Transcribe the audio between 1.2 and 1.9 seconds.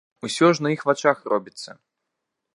робіцца.